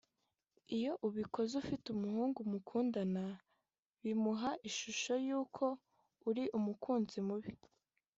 [0.75, 3.23] iyo ubikoze ufite umuhungu mukundana
[4.03, 5.63] bimuha ishusho y’uko
[6.29, 7.51] uri umukunzi mubi